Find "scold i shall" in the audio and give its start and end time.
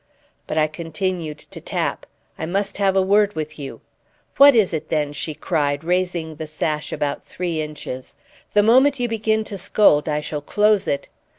9.59-10.41